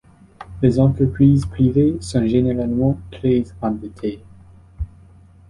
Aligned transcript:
Les 0.63 0.79
entreprises 0.79 1.45
privées 1.45 1.95
sont 1.99 2.25
généralement 2.25 2.97
très 3.11 3.43
endettées. 3.61 4.23